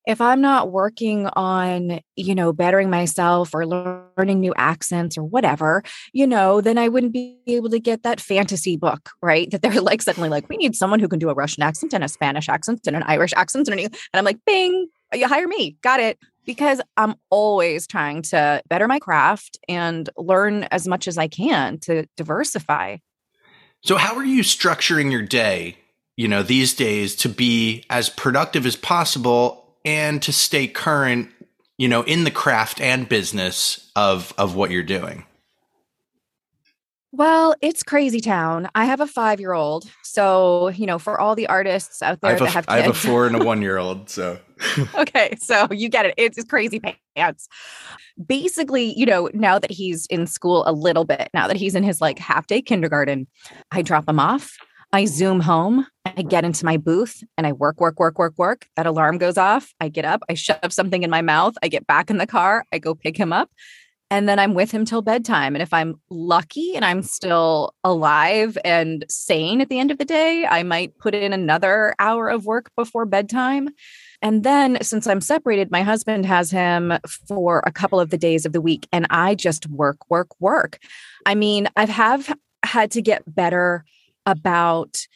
if 0.06 0.20
I'm 0.20 0.42
not 0.42 0.72
working 0.72 1.28
on, 1.28 2.00
you 2.16 2.34
know, 2.34 2.54
bettering 2.54 2.90
myself 2.90 3.54
or 3.54 3.68
learning 3.68 4.40
new 4.40 4.54
accents 4.58 5.18
or 5.18 5.24
whatever, 5.24 5.84
you 6.12 6.26
know, 6.26 6.60
then 6.60 6.78
I 6.78 6.88
wouldn't 6.88 7.14
be 7.14 7.38
able 7.48 7.70
to 7.70 7.80
get 7.80 8.04
that 8.04 8.20
fantasy 8.20 8.78
book, 8.78 9.12
right? 9.22 9.50
That 9.52 9.62
they're 9.62 9.80
like 9.82 10.02
suddenly 10.02 10.30
like, 10.30 10.50
we 10.50 10.58
need 10.58 10.76
someone 10.76 11.00
who 11.00 11.08
can 11.08 11.20
do 11.20 11.30
a 11.30 11.34
Russian 11.34 11.64
accent 11.64 11.94
and 11.94 12.04
a 12.04 12.08
Spanish 12.08 12.50
accent 12.50 12.82
and 12.88 12.96
an 12.96 13.04
Irish 13.04 13.34
accent. 13.36 13.68
And, 13.68 13.80
and 13.80 13.96
I'm 14.14 14.26
like, 14.26 14.40
bing, 14.46 14.88
you 15.14 15.28
hire 15.28 15.48
me. 15.48 15.78
Got 15.82 16.00
it. 16.00 16.18
Because 16.44 16.82
I'm 16.98 17.16
always 17.30 17.86
trying 17.86 18.24
to 18.24 18.64
better 18.68 18.88
my 18.88 18.98
craft 18.98 19.60
and 19.70 20.10
learn 20.18 20.64
as 20.64 20.88
much 20.88 21.08
as 21.08 21.18
I 21.18 21.28
can 21.28 21.78
to 21.82 22.08
diversify. 22.18 22.98
So, 23.84 23.96
how 23.96 24.16
are 24.16 24.26
you 24.26 24.42
structuring 24.42 25.12
your 25.12 25.22
day 25.22 25.78
you 26.22 26.28
know, 26.28 26.44
these 26.44 26.76
days 26.76 27.16
to 27.16 27.30
be 27.30 27.84
as 27.90 28.10
productive 28.10 28.66
as 28.68 28.76
possible 28.76 29.76
and 29.84 30.22
to 30.22 30.32
stay 30.32 30.68
current, 30.68 31.30
you 31.80 31.88
know, 31.88 32.04
in 32.04 32.26
the 32.26 32.32
craft 32.32 32.80
and 32.80 33.10
business 33.10 33.92
of 33.96 34.32
of 34.38 34.56
what 34.56 34.72
you're 34.72 34.84
doing? 34.84 35.26
Well, 37.14 37.56
it's 37.62 37.84
crazy 37.84 38.22
town. 38.22 38.70
I 38.74 38.86
have 38.86 39.02
a 39.02 39.08
five 39.08 39.40
year 39.40 39.52
old. 39.52 39.90
So, 40.02 40.70
you 40.70 40.86
know, 40.86 40.98
for 40.98 41.20
all 41.20 41.36
the 41.36 41.48
artists 41.48 42.02
out 42.02 42.22
there 42.22 42.32
have, 42.32 42.40
that 42.40 42.48
a, 42.48 42.52
have 42.52 42.68
kids. 42.68 42.74
I 42.74 42.82
have 42.82 42.92
a 42.92 42.94
four 42.94 43.28
and 43.28 43.36
a 43.36 43.40
one 43.46 43.62
year 43.62 43.78
old. 43.78 44.10
So, 44.10 44.40
okay. 44.96 45.36
So 45.40 45.68
you 45.72 45.90
get 45.90 46.06
it. 46.06 46.14
It's 46.18 46.42
crazy 46.46 46.82
pants. 47.16 47.50
Basically, 48.26 48.98
you 48.98 49.06
know, 49.06 49.30
now 49.34 49.60
that 49.60 49.72
he's 49.72 50.06
in 50.06 50.26
school 50.26 50.64
a 50.66 50.72
little 50.72 51.04
bit, 51.04 51.30
now 51.34 51.48
that 51.48 51.58
he's 51.58 51.76
in 51.76 51.84
his 51.84 52.00
like 52.00 52.18
half 52.18 52.48
day 52.48 52.62
kindergarten, 52.62 53.28
I 53.72 53.82
drop 53.82 54.08
him 54.08 54.20
off. 54.20 54.58
I 54.94 55.06
zoom 55.06 55.40
home, 55.40 55.88
I 56.06 56.22
get 56.22 56.44
into 56.44 56.66
my 56.66 56.76
booth 56.76 57.24
and 57.38 57.48
I 57.48 57.54
work, 57.54 57.80
work, 57.80 57.98
work, 57.98 58.20
work, 58.20 58.34
work. 58.38 58.68
That 58.76 58.86
alarm 58.86 59.20
goes 59.20 59.38
off. 59.38 59.74
I 59.80 59.88
get 59.88 60.04
up, 60.04 60.22
I 60.30 60.34
shove 60.34 60.74
something 60.74 61.04
in 61.04 61.10
my 61.10 61.22
mouth, 61.22 61.56
I 61.64 61.70
get 61.70 61.88
back 61.88 62.10
in 62.10 62.18
the 62.18 62.28
car, 62.28 62.66
I 62.74 62.78
go 62.78 62.94
pick 62.94 63.16
him 63.16 63.32
up, 63.32 63.50
and 64.12 64.28
then 64.28 64.40
I'm 64.40 64.54
with 64.54 64.72
him 64.72 64.84
till 64.84 65.02
bedtime. 65.02 65.56
And 65.56 65.62
if 65.62 65.74
I'm 65.74 65.96
lucky 66.10 66.76
and 66.76 66.84
I'm 66.84 67.02
still 67.02 67.74
alive 67.86 68.58
and 68.66 69.06
sane 69.08 69.62
at 69.62 69.70
the 69.70 69.80
end 69.80 69.90
of 69.90 70.00
the 70.00 70.06
day, 70.06 70.46
I 70.46 70.64
might 70.64 70.98
put 70.98 71.16
in 71.16 71.32
another 71.32 71.96
hour 71.98 72.30
of 72.30 72.46
work 72.46 72.70
before 72.76 73.06
bedtime. 73.06 73.70
And 74.22 74.44
then 74.44 74.78
since 74.82 75.08
I'm 75.08 75.22
separated, 75.22 75.72
my 75.72 75.82
husband 75.82 76.26
has 76.26 76.52
him 76.52 76.92
for 77.26 77.64
a 77.66 77.72
couple 77.72 78.02
of 78.02 78.10
the 78.10 78.18
days 78.18 78.46
of 78.46 78.52
the 78.52 78.60
week 78.60 78.86
and 78.92 79.08
I 79.10 79.34
just 79.34 79.68
work, 79.70 79.98
work, 80.10 80.28
work. 80.42 80.80
I 81.26 81.34
mean, 81.34 81.70
I've 81.78 81.90
have 81.90 82.36
had 82.64 82.92
to 82.92 83.02
get 83.02 83.24
better 83.26 83.86
about 84.26 85.08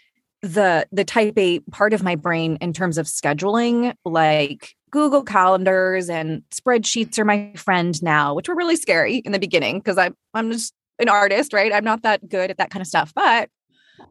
the 0.42 0.88
the 0.92 1.04
type 1.04 1.38
A 1.38 1.60
part 1.72 1.94
of 1.94 2.02
my 2.02 2.16
brain 2.16 2.58
in 2.62 2.72
terms 2.72 2.98
of 2.98 3.08
scheduling, 3.08 3.94
like 4.06 4.74
Google 4.96 5.24
calendars 5.24 6.10
and 6.10 6.42
spreadsheets 6.52 7.20
are 7.20 7.26
my 7.26 7.52
friend 7.58 8.02
now, 8.02 8.34
which 8.34 8.48
were 8.48 8.56
really 8.56 8.78
scary 8.78 9.18
in 9.18 9.34
the 9.34 9.40
beginning 9.40 9.80
because 9.80 9.98
I'm 9.98 10.16
I'm 10.34 10.50
just 10.50 10.74
an 11.00 11.10
artist, 11.10 11.52
right? 11.52 11.74
I'm 11.74 11.84
not 11.84 12.04
that 12.04 12.30
good 12.30 12.50
at 12.50 12.60
that 12.60 12.70
kind 12.70 12.80
of 12.80 12.88
stuff. 12.88 13.12
But 13.14 13.50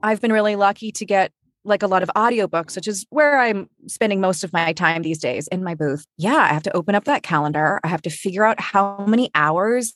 I've 0.02 0.20
been 0.20 0.30
really 0.30 0.56
lucky 0.56 0.92
to 0.92 1.06
get 1.06 1.32
like 1.64 1.82
a 1.82 1.86
lot 1.86 2.02
of 2.02 2.10
audiobooks, 2.14 2.76
which 2.76 2.86
is 2.86 3.06
where 3.08 3.40
I'm 3.40 3.70
spending 3.86 4.20
most 4.20 4.44
of 4.44 4.52
my 4.52 4.74
time 4.74 5.00
these 5.00 5.20
days 5.20 5.48
in 5.48 5.64
my 5.64 5.74
booth. 5.74 6.04
Yeah, 6.18 6.36
I 6.36 6.52
have 6.52 6.64
to 6.64 6.76
open 6.76 6.94
up 6.94 7.04
that 7.04 7.22
calendar. 7.22 7.80
I 7.82 7.88
have 7.88 8.02
to 8.02 8.10
figure 8.10 8.44
out 8.44 8.60
how 8.60 9.06
many 9.08 9.30
hours 9.34 9.94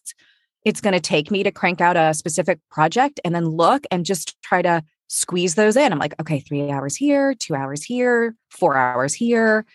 it's 0.65 0.81
going 0.81 0.95
to 0.95 1.01
take 1.01 1.31
me 1.31 1.43
to 1.43 1.51
crank 1.51 1.83
out 1.83 1.99
a 1.99 2.15
specific 2.15 2.61
project 2.71 3.21
and 3.27 3.35
then 3.35 3.45
look 3.45 3.85
and 3.91 4.07
just 4.07 4.41
try 4.41 4.63
to 4.63 4.83
squeeze 5.09 5.55
those 5.55 5.77
in. 5.77 5.93
I'm 5.93 5.99
like, 5.99 6.15
okay, 6.19 6.41
three 6.41 6.71
hours 6.71 6.97
here, 6.97 7.35
two 7.35 7.55
hours 7.55 7.85
here, 7.85 8.35
four 8.49 8.75
hours 8.75 9.13
here, 9.13 9.67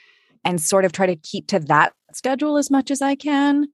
and 0.46 0.62
sort 0.62 0.86
of 0.86 0.92
try 0.92 1.06
to 1.06 1.16
keep 1.16 1.48
to 1.48 1.60
that 1.60 1.94
schedule 2.12 2.58
as 2.58 2.70
much 2.70 2.92
as 2.92 3.02
I 3.02 3.16
can 3.16 3.68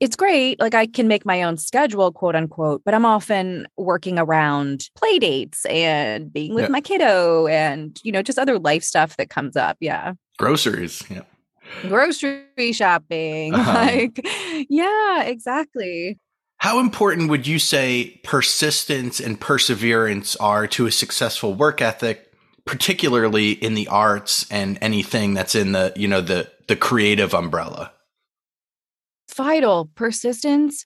it's 0.00 0.16
great. 0.16 0.60
Like 0.60 0.74
I 0.74 0.86
can 0.86 1.08
make 1.08 1.24
my 1.24 1.42
own 1.42 1.56
schedule, 1.56 2.10
quote 2.12 2.34
unquote, 2.34 2.82
but 2.84 2.94
I'm 2.94 3.06
often 3.06 3.66
working 3.76 4.18
around 4.18 4.88
play 4.96 5.18
dates 5.18 5.64
and 5.66 6.32
being 6.32 6.54
with 6.54 6.64
yeah. 6.64 6.68
my 6.70 6.80
kiddo 6.80 7.46
and, 7.46 7.98
you 8.02 8.12
know, 8.12 8.22
just 8.22 8.38
other 8.38 8.58
life 8.58 8.82
stuff 8.82 9.16
that 9.16 9.30
comes 9.30 9.56
up. 9.56 9.76
Yeah. 9.80 10.14
Groceries. 10.38 11.02
Yeah. 11.08 11.22
Grocery 11.82 12.72
shopping. 12.72 13.54
Uh-huh. 13.64 13.72
Like, 13.72 14.20
yeah, 14.68 15.22
exactly. 15.22 16.18
How 16.58 16.80
important 16.80 17.30
would 17.30 17.46
you 17.46 17.58
say 17.58 18.20
persistence 18.24 19.20
and 19.20 19.40
perseverance 19.40 20.34
are 20.36 20.66
to 20.68 20.86
a 20.86 20.90
successful 20.90 21.54
work 21.54 21.80
ethic, 21.80 22.23
particularly 22.66 23.52
in 23.52 23.74
the 23.74 23.88
arts 23.88 24.46
and 24.50 24.78
anything 24.80 25.34
that's 25.34 25.54
in 25.54 25.72
the, 25.72 25.92
you 25.96 26.08
know, 26.08 26.20
the 26.20 26.50
the 26.66 26.76
creative 26.76 27.34
umbrella? 27.34 27.92
vital 29.34 29.90
persistence. 29.94 30.84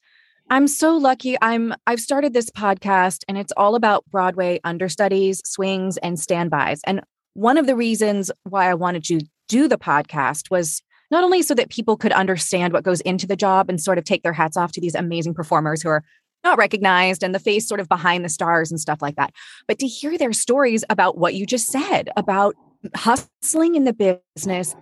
I'm 0.50 0.66
so 0.66 0.96
lucky. 0.96 1.36
I'm 1.42 1.74
i've 1.86 2.00
started 2.00 2.32
this 2.32 2.50
podcast 2.50 3.22
and 3.28 3.36
it's 3.36 3.52
all 3.56 3.74
about 3.74 4.04
broadway 4.10 4.60
understudies 4.64 5.42
swings 5.44 5.98
and 5.98 6.18
standbys. 6.18 6.80
And 6.84 7.02
one 7.34 7.58
of 7.58 7.66
the 7.66 7.76
reasons 7.76 8.30
why 8.44 8.70
i 8.70 8.74
wanted 8.74 9.04
to 9.04 9.20
do 9.48 9.68
the 9.68 9.78
podcast 9.78 10.50
was 10.50 10.82
not 11.10 11.24
only 11.24 11.42
so 11.42 11.54
that 11.54 11.70
people 11.70 11.96
could 11.96 12.12
understand 12.12 12.72
what 12.72 12.84
goes 12.84 13.00
into 13.02 13.26
the 13.26 13.36
job 13.36 13.68
and 13.68 13.80
sort 13.80 13.98
of 13.98 14.04
take 14.04 14.22
their 14.22 14.32
hats 14.32 14.56
off 14.56 14.72
to 14.72 14.80
these 14.80 14.94
amazing 14.94 15.34
performers 15.34 15.82
who 15.82 15.88
are 15.88 16.04
not 16.44 16.58
recognized 16.58 17.22
and 17.22 17.34
the 17.34 17.38
face 17.38 17.66
sort 17.66 17.80
of 17.80 17.88
behind 17.88 18.24
the 18.24 18.28
stars 18.28 18.70
and 18.70 18.80
stuff 18.80 19.02
like 19.02 19.16
that. 19.16 19.32
But 19.66 19.78
to 19.80 19.86
hear 19.86 20.16
their 20.16 20.32
stories 20.32 20.84
about 20.88 21.18
what 21.18 21.34
you 21.34 21.46
just 21.46 21.68
said 21.68 22.10
about 22.16 22.54
hustling 22.94 23.74
in 23.74 23.84
the 23.84 24.22
business. 24.36 24.74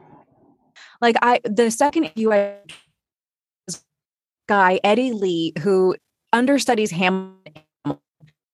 Like 1.01 1.17
i 1.23 1.41
the 1.45 1.71
second 1.71 2.11
you 2.15 2.33
guy, 4.49 4.81
Eddie 4.85 5.13
Lee, 5.13 5.53
who 5.61 5.97
understudies 6.33 6.91
Hamilton 6.91 7.37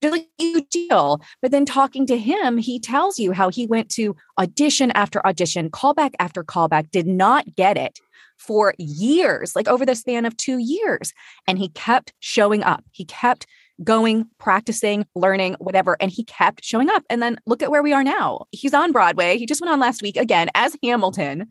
really 0.02 0.28
deal. 0.71 1.21
But 1.40 1.52
then 1.52 1.64
talking 1.64 2.06
to 2.06 2.18
him, 2.18 2.59
he 2.59 2.80
tells 2.80 3.18
you 3.18 3.32
how 3.32 3.50
he 3.50 3.66
went 3.66 3.88
to 3.90 4.16
audition 4.38 4.90
after 4.92 5.25
audition, 5.25 5.71
callback 5.71 6.12
after 6.18 6.42
callback, 6.42 6.90
did 6.90 7.06
not 7.06 7.54
get 7.54 7.76
it 7.76 7.99
for 8.38 8.75
years, 8.79 9.55
like 9.55 9.69
over 9.69 9.87
the 9.87 9.95
span 9.95 10.25
of 10.25 10.37
two 10.37 10.59
years. 10.59 11.12
And 11.47 11.59
he 11.59 11.69
kept 11.69 12.12
showing 12.21 12.62
up. 12.62 12.85
He 12.91 13.05
kept 13.05 13.47
going, 13.83 14.26
practicing, 14.38 15.07
learning, 15.14 15.57
whatever. 15.59 15.97
And 16.00 16.11
he 16.11 16.25
kept 16.25 16.64
showing 16.64 16.91
up. 16.91 17.05
And 17.09 17.23
then 17.23 17.38
look 17.47 17.62
at 17.62 17.71
where 17.71 17.83
we 17.83 17.93
are 17.93 18.05
now. 18.05 18.47
He's 18.50 18.75
on 18.75 18.93
Broadway. 18.93 19.38
He 19.38 19.47
just 19.47 19.61
went 19.61 19.73
on 19.73 19.81
last 19.81 20.02
week 20.02 20.17
again 20.17 20.49
as 20.55 20.76
Hamilton. 20.83 21.49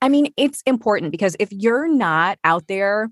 I 0.00 0.08
mean, 0.08 0.32
it's 0.36 0.62
important 0.66 1.12
because 1.12 1.36
if 1.38 1.50
you're 1.52 1.88
not 1.88 2.38
out 2.44 2.66
there 2.68 3.10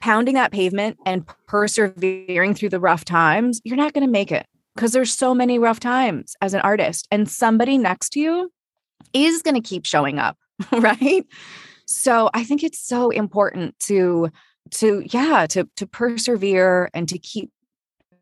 pounding 0.00 0.34
that 0.34 0.52
pavement 0.52 0.96
and 1.04 1.26
persevering 1.46 2.54
through 2.54 2.68
the 2.68 2.80
rough 2.80 3.04
times, 3.04 3.60
you're 3.64 3.76
not 3.76 3.92
going 3.92 4.06
to 4.06 4.10
make 4.10 4.30
it 4.30 4.46
because 4.74 4.92
there's 4.92 5.12
so 5.12 5.34
many 5.34 5.58
rough 5.58 5.80
times 5.80 6.36
as 6.40 6.54
an 6.54 6.60
artist 6.60 7.08
and 7.10 7.28
somebody 7.28 7.78
next 7.78 8.10
to 8.10 8.20
you 8.20 8.52
is 9.12 9.42
going 9.42 9.54
to 9.54 9.60
keep 9.60 9.84
showing 9.84 10.18
up, 10.18 10.36
right? 10.72 11.26
So 11.88 12.28
I 12.34 12.44
think 12.44 12.62
it's 12.62 12.78
so 12.78 13.10
important 13.10 13.78
to 13.80 14.30
to 14.72 15.02
yeah, 15.06 15.46
to 15.46 15.68
to 15.76 15.86
persevere 15.86 16.90
and 16.92 17.08
to 17.08 17.18
keep 17.18 17.50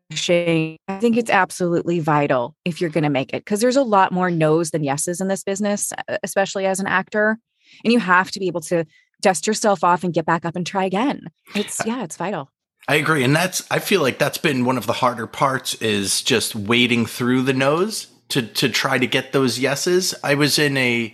pushing. 0.09 0.77
I 0.87 0.99
think 0.99 1.17
it's 1.17 1.29
absolutely 1.29 1.99
vital 1.99 2.55
if 2.63 2.79
you're 2.79 2.89
going 2.89 3.03
to 3.03 3.09
make 3.09 3.33
it 3.33 3.43
because 3.43 3.59
there's 3.59 3.75
a 3.75 3.83
lot 3.83 4.13
more 4.13 4.31
no's 4.31 4.71
than 4.71 4.85
yeses 4.85 5.19
in 5.19 5.27
this 5.27 5.43
business, 5.43 5.91
especially 6.23 6.65
as 6.65 6.79
an 6.79 6.87
actor. 6.87 7.37
And 7.83 7.91
you 7.91 7.99
have 7.99 8.31
to 8.31 8.39
be 8.39 8.47
able 8.47 8.61
to 8.61 8.85
dust 9.21 9.45
yourself 9.45 9.83
off 9.83 10.05
and 10.05 10.13
get 10.13 10.25
back 10.25 10.45
up 10.45 10.55
and 10.55 10.65
try 10.65 10.85
again. 10.85 11.27
It's 11.53 11.85
yeah, 11.85 12.03
it's 12.03 12.15
vital. 12.15 12.49
I 12.87 12.95
agree. 12.95 13.23
And 13.23 13.35
that's 13.35 13.67
I 13.69 13.79
feel 13.79 14.01
like 14.01 14.17
that's 14.17 14.37
been 14.37 14.63
one 14.63 14.77
of 14.77 14.87
the 14.87 14.93
harder 14.93 15.27
parts 15.27 15.73
is 15.75 16.21
just 16.21 16.55
wading 16.55 17.05
through 17.05 17.41
the 17.41 17.53
nose 17.53 18.07
to 18.29 18.43
to 18.43 18.69
try 18.69 18.97
to 18.97 19.07
get 19.07 19.33
those 19.33 19.59
yeses. 19.59 20.15
I 20.23 20.35
was 20.35 20.57
in 20.57 20.77
a 20.77 21.13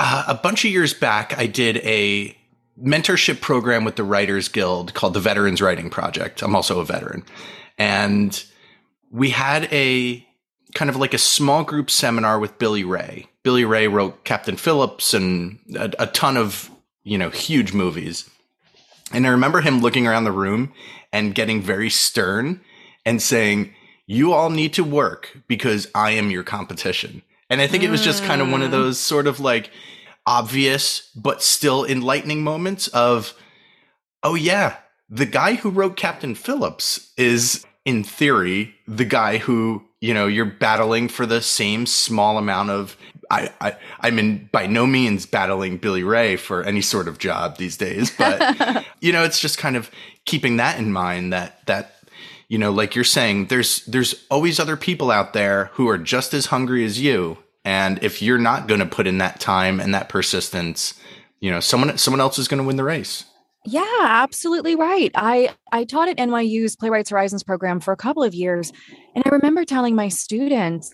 uh, 0.00 0.24
a 0.28 0.34
bunch 0.34 0.64
of 0.64 0.70
years 0.70 0.94
back 0.94 1.38
I 1.38 1.46
did 1.46 1.76
a 1.78 2.36
mentorship 2.82 3.40
program 3.40 3.84
with 3.84 3.96
the 3.96 4.04
Writers 4.04 4.48
Guild 4.48 4.94
called 4.94 5.14
the 5.14 5.20
Veterans 5.20 5.60
Writing 5.60 5.90
Project. 5.90 6.42
I'm 6.42 6.56
also 6.56 6.80
a 6.80 6.84
veteran. 6.84 7.24
And 7.78 8.42
we 9.10 9.30
had 9.30 9.68
a 9.72 10.26
kind 10.74 10.88
of 10.88 10.96
like 10.96 11.14
a 11.14 11.18
small 11.18 11.64
group 11.64 11.90
seminar 11.90 12.38
with 12.38 12.58
Billy 12.58 12.84
Ray. 12.84 13.26
Billy 13.42 13.64
Ray 13.64 13.88
wrote 13.88 14.24
Captain 14.24 14.56
Phillips 14.56 15.14
and 15.14 15.58
a, 15.76 16.04
a 16.04 16.06
ton 16.06 16.36
of 16.36 16.70
you 17.02 17.18
know, 17.18 17.30
huge 17.30 17.72
movies. 17.72 18.28
And 19.12 19.26
I 19.26 19.30
remember 19.30 19.60
him 19.60 19.80
looking 19.80 20.06
around 20.06 20.24
the 20.24 20.32
room 20.32 20.72
and 21.12 21.34
getting 21.34 21.60
very 21.60 21.90
stern 21.90 22.60
and 23.04 23.20
saying, 23.20 23.74
You 24.06 24.32
all 24.32 24.50
need 24.50 24.72
to 24.74 24.84
work 24.84 25.36
because 25.48 25.88
I 25.94 26.12
am 26.12 26.30
your 26.30 26.44
competition. 26.44 27.22
And 27.50 27.60
I 27.60 27.66
think 27.66 27.82
it 27.82 27.90
was 27.90 28.02
just 28.02 28.24
kind 28.24 28.40
of 28.40 28.48
one 28.50 28.62
of 28.62 28.68
mm. 28.68 28.72
those 28.72 28.98
sort 28.98 29.26
of 29.26 29.40
like 29.40 29.70
obvious 30.26 31.10
but 31.16 31.42
still 31.42 31.84
enlightening 31.84 32.42
moments 32.42 32.88
of, 32.88 33.34
oh, 34.22 34.36
yeah, 34.36 34.76
the 35.08 35.26
guy 35.26 35.54
who 35.54 35.70
wrote 35.70 35.96
Captain 35.96 36.36
Phillips 36.36 37.12
is, 37.16 37.66
in 37.84 38.04
theory, 38.04 38.74
the 38.86 39.04
guy 39.04 39.38
who, 39.38 39.82
you 40.00 40.14
know, 40.14 40.28
you're 40.28 40.44
battling 40.44 41.08
for 41.08 41.26
the 41.26 41.42
same 41.42 41.86
small 41.86 42.38
amount 42.38 42.70
of 42.70 42.96
I, 43.30 43.50
I 43.60 43.76
I'm 44.00 44.18
in 44.18 44.48
by 44.50 44.66
no 44.66 44.86
means 44.86 45.24
battling 45.24 45.76
Billy 45.78 46.02
Ray 46.02 46.36
for 46.36 46.64
any 46.64 46.80
sort 46.80 47.06
of 47.06 47.18
job 47.18 47.58
these 47.58 47.76
days, 47.76 48.10
but 48.10 48.84
you 49.00 49.12
know, 49.12 49.22
it's 49.22 49.38
just 49.38 49.56
kind 49.56 49.76
of 49.76 49.90
keeping 50.26 50.56
that 50.56 50.78
in 50.78 50.92
mind 50.92 51.32
that 51.32 51.64
that 51.66 51.94
you 52.50 52.58
know, 52.58 52.72
like 52.72 52.96
you're 52.96 53.04
saying, 53.04 53.46
there's 53.46 53.84
there's 53.86 54.26
always 54.28 54.58
other 54.58 54.76
people 54.76 55.12
out 55.12 55.34
there 55.34 55.66
who 55.74 55.88
are 55.88 55.96
just 55.96 56.34
as 56.34 56.46
hungry 56.46 56.84
as 56.84 57.00
you, 57.00 57.38
and 57.64 58.02
if 58.02 58.20
you're 58.20 58.38
not 58.38 58.66
going 58.66 58.80
to 58.80 58.86
put 58.86 59.06
in 59.06 59.18
that 59.18 59.38
time 59.38 59.78
and 59.78 59.94
that 59.94 60.08
persistence, 60.08 60.94
you 61.38 61.48
know, 61.48 61.60
someone 61.60 61.96
someone 61.96 62.20
else 62.20 62.40
is 62.40 62.48
going 62.48 62.58
to 62.58 62.66
win 62.66 62.74
the 62.74 62.82
race. 62.82 63.24
Yeah, 63.64 64.00
absolutely 64.00 64.74
right. 64.74 65.12
I 65.14 65.54
I 65.70 65.84
taught 65.84 66.08
at 66.08 66.16
NYU's 66.16 66.74
Playwrights 66.74 67.10
Horizons 67.10 67.44
program 67.44 67.78
for 67.78 67.92
a 67.92 67.96
couple 67.96 68.24
of 68.24 68.34
years, 68.34 68.72
and 69.14 69.22
I 69.24 69.28
remember 69.28 69.64
telling 69.64 69.94
my 69.94 70.08
students 70.08 70.92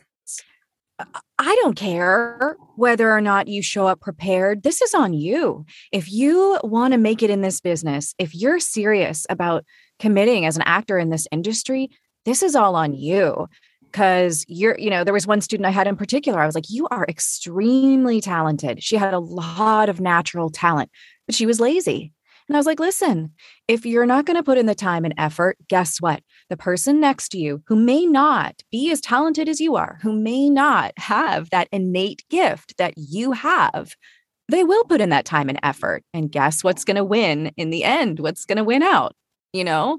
I 1.38 1.56
don't 1.62 1.76
care 1.76 2.56
whether 2.76 3.10
or 3.10 3.22
not 3.22 3.48
you 3.48 3.62
show 3.62 3.86
up 3.86 4.00
prepared. 4.00 4.62
This 4.62 4.82
is 4.82 4.92
on 4.92 5.14
you. 5.14 5.64
If 5.90 6.10
you 6.12 6.58
want 6.64 6.92
to 6.92 6.98
make 6.98 7.22
it 7.22 7.30
in 7.30 7.40
this 7.40 7.60
business, 7.60 8.14
if 8.18 8.34
you're 8.34 8.60
serious 8.60 9.26
about 9.30 9.64
committing 9.98 10.46
as 10.46 10.56
an 10.56 10.62
actor 10.66 10.98
in 10.98 11.10
this 11.10 11.26
industry, 11.30 11.90
this 12.24 12.42
is 12.42 12.54
all 12.54 12.76
on 12.76 12.94
you. 12.94 13.48
Because 13.82 14.44
you're, 14.46 14.78
you 14.78 14.90
know, 14.90 15.04
there 15.04 15.14
was 15.14 15.26
one 15.26 15.40
student 15.40 15.66
I 15.66 15.70
had 15.70 15.86
in 15.86 15.96
particular. 15.96 16.40
I 16.40 16.46
was 16.46 16.54
like, 16.54 16.68
you 16.68 16.86
are 16.90 17.06
extremely 17.08 18.20
talented. 18.20 18.82
She 18.82 18.96
had 18.96 19.14
a 19.14 19.18
lot 19.18 19.88
of 19.88 20.00
natural 20.00 20.50
talent, 20.50 20.90
but 21.24 21.34
she 21.34 21.46
was 21.46 21.60
lazy. 21.60 22.12
And 22.48 22.56
I 22.56 22.58
was 22.58 22.66
like, 22.66 22.78
listen, 22.78 23.32
if 23.66 23.86
you're 23.86 24.06
not 24.06 24.26
going 24.26 24.36
to 24.36 24.42
put 24.42 24.58
in 24.58 24.66
the 24.66 24.74
time 24.74 25.04
and 25.04 25.14
effort, 25.16 25.56
guess 25.68 26.00
what? 26.00 26.20
The 26.48 26.56
person 26.56 27.00
next 27.00 27.30
to 27.30 27.38
you 27.38 27.62
who 27.66 27.76
may 27.76 28.04
not 28.04 28.62
be 28.70 28.90
as 28.90 29.00
talented 29.00 29.48
as 29.48 29.60
you 29.60 29.76
are, 29.76 29.98
who 30.02 30.12
may 30.12 30.50
not 30.50 30.92
have 30.98 31.50
that 31.50 31.68
innate 31.72 32.22
gift 32.28 32.76
that 32.78 32.94
you 32.96 33.32
have, 33.32 33.94
they 34.48 34.62
will 34.62 34.84
put 34.84 35.00
in 35.00 35.08
that 35.08 35.24
time 35.24 35.48
and 35.48 35.58
effort. 35.62 36.04
And 36.14 36.30
guess 36.30 36.62
what's 36.62 36.84
going 36.84 36.96
to 36.96 37.04
win 37.04 37.52
in 37.56 37.70
the 37.70 37.82
end? 37.82 38.20
What's 38.20 38.44
going 38.44 38.58
to 38.58 38.64
win 38.64 38.82
out? 38.82 39.16
You 39.56 39.64
know? 39.64 39.98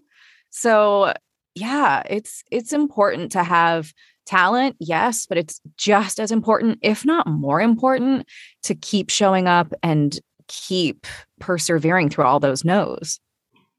So, 0.50 1.14
yeah, 1.56 2.04
it's 2.10 2.44
it's 2.52 2.74
important 2.74 3.32
to 3.34 3.44
have 3.44 3.94
talent, 4.26 4.76
yes, 4.80 5.26
but 5.26 5.38
it's 5.38 5.60
just 5.78 6.20
as 6.20 6.32
important, 6.32 6.80
if 6.82 7.06
not 7.06 7.28
more 7.28 7.62
important, 7.62 8.28
to 8.64 8.76
keep 8.76 9.10
showing 9.10 9.48
up 9.48 9.74
and 9.82 10.20
keep 10.48 11.08
persevering 11.40 12.10
through 12.10 12.26
all 12.26 12.40
those 12.40 12.64
no's. 12.64 13.20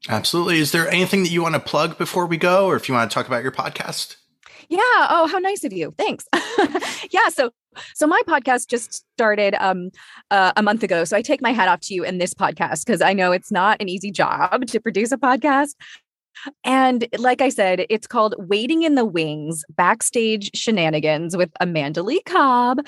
Absolutely. 0.07 0.59
Is 0.59 0.71
there 0.71 0.89
anything 0.89 1.23
that 1.23 1.29
you 1.29 1.41
want 1.41 1.55
to 1.55 1.59
plug 1.59 1.97
before 1.97 2.25
we 2.25 2.37
go, 2.37 2.67
or 2.67 2.75
if 2.75 2.87
you 2.87 2.95
want 2.95 3.09
to 3.09 3.13
talk 3.13 3.27
about 3.27 3.43
your 3.43 3.51
podcast? 3.51 4.15
Yeah. 4.69 4.79
Oh, 5.09 5.27
how 5.31 5.39
nice 5.39 5.63
of 5.63 5.73
you. 5.73 5.93
Thanks. 5.97 6.25
yeah. 7.11 7.29
So, 7.29 7.51
so 7.93 8.07
my 8.07 8.21
podcast 8.27 8.67
just 8.67 9.05
started 9.13 9.55
um, 9.59 9.91
uh, 10.31 10.51
a 10.55 10.63
month 10.63 10.83
ago. 10.83 11.03
So 11.03 11.15
I 11.15 11.21
take 11.21 11.41
my 11.41 11.51
hat 11.51 11.67
off 11.67 11.81
to 11.81 11.93
you 11.93 12.03
in 12.03 12.17
this 12.17 12.33
podcast 12.33 12.85
because 12.85 13.01
I 13.01 13.13
know 13.13 13.31
it's 13.31 13.51
not 13.51 13.81
an 13.81 13.89
easy 13.89 14.11
job 14.11 14.65
to 14.67 14.79
produce 14.79 15.11
a 15.11 15.17
podcast. 15.17 15.75
And 16.63 17.07
like 17.17 17.41
I 17.41 17.49
said, 17.49 17.85
it's 17.89 18.07
called 18.07 18.35
Waiting 18.37 18.83
in 18.83 18.95
the 18.95 19.05
Wings 19.05 19.63
Backstage 19.69 20.51
Shenanigans 20.53 21.35
with 21.35 21.51
Amanda 21.59 22.01
Leigh 22.01 22.21
Cobb. 22.21 22.79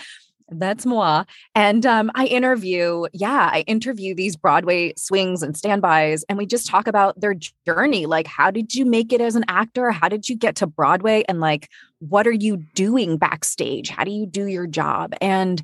That's 0.51 0.85
moi. 0.85 1.23
And 1.55 1.85
um, 1.85 2.11
I 2.13 2.25
interview, 2.25 3.05
yeah, 3.13 3.49
I 3.51 3.63
interview 3.67 4.13
these 4.13 4.35
Broadway 4.35 4.93
swings 4.97 5.41
and 5.41 5.55
standbys, 5.57 6.25
and 6.27 6.37
we 6.37 6.45
just 6.45 6.67
talk 6.67 6.87
about 6.87 7.19
their 7.19 7.35
journey. 7.65 8.05
Like, 8.05 8.27
how 8.27 8.51
did 8.51 8.75
you 8.75 8.85
make 8.85 9.13
it 9.13 9.21
as 9.21 9.35
an 9.35 9.45
actor? 9.47 9.91
How 9.91 10.09
did 10.09 10.27
you 10.27 10.35
get 10.35 10.57
to 10.57 10.67
Broadway? 10.67 11.23
And 11.29 11.39
like, 11.39 11.69
what 11.99 12.27
are 12.27 12.33
you 12.33 12.57
doing 12.75 13.17
backstage? 13.17 13.89
How 13.89 14.03
do 14.03 14.11
you 14.11 14.25
do 14.25 14.45
your 14.45 14.67
job? 14.67 15.13
And 15.21 15.63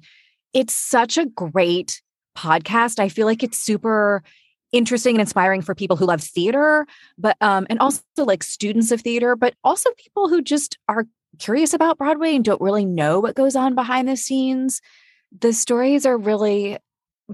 it's 0.54 0.74
such 0.74 1.18
a 1.18 1.26
great 1.26 2.02
podcast. 2.38 3.00
I 3.00 3.10
feel 3.10 3.28
like 3.28 3.44
it's 3.44 3.58
super 3.58 4.24
interesting 4.72 5.16
and 5.16 5.22
inspiring 5.22 5.62
for 5.62 5.74
people 5.74 5.96
who 5.96 6.06
love 6.06 6.22
theater 6.22 6.86
but 7.18 7.38
um 7.40 7.66
and 7.70 7.80
also 7.80 8.02
like 8.18 8.44
students 8.44 8.92
of 8.92 9.00
theater 9.00 9.34
but 9.34 9.54
also 9.64 9.90
people 9.98 10.28
who 10.28 10.42
just 10.42 10.78
are 10.90 11.06
curious 11.40 11.74
about 11.74 11.98
Broadway 11.98 12.36
and 12.36 12.44
don't 12.44 12.62
really 12.62 12.86
know 12.86 13.20
what 13.20 13.36
goes 13.36 13.56
on 13.56 13.76
behind 13.76 14.08
the 14.08 14.18
scenes, 14.18 14.82
the 15.38 15.54
stories 15.54 16.06
are 16.06 16.18
really 16.18 16.78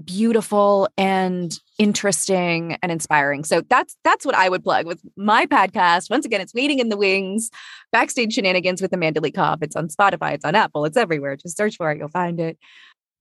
beautiful 0.04 0.88
and 0.98 1.58
interesting 1.78 2.76
and 2.82 2.90
inspiring. 2.90 3.44
So 3.44 3.62
that's 3.68 3.96
that's 4.02 4.26
what 4.26 4.34
I 4.34 4.48
would 4.48 4.64
plug 4.64 4.86
with 4.86 5.00
my 5.16 5.46
podcast. 5.46 6.10
Once 6.10 6.26
again, 6.26 6.40
it's 6.40 6.54
Waiting 6.54 6.80
in 6.80 6.88
the 6.88 6.96
Wings, 6.96 7.50
Backstage 7.92 8.34
Shenanigans 8.34 8.82
with 8.82 8.92
Amanda 8.92 9.20
Leigh 9.20 9.30
Cobb. 9.30 9.62
It's 9.62 9.76
on 9.76 9.88
Spotify, 9.88 10.32
it's 10.32 10.44
on 10.44 10.54
Apple, 10.54 10.84
it's 10.84 10.96
everywhere. 10.96 11.36
Just 11.36 11.56
search 11.56 11.76
for 11.76 11.90
it, 11.92 11.98
you'll 11.98 12.08
find 12.08 12.40
it. 12.40 12.58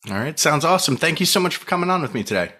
All 0.10 0.16
right, 0.16 0.38
sounds 0.38 0.66
awesome. 0.66 0.98
Thank 0.98 1.20
you 1.20 1.25
so 1.25 1.40
much 1.40 1.56
for 1.56 1.66
coming 1.66 1.90
on 1.90 2.02
with 2.02 2.13
me 2.13 2.24
today. 2.24 2.52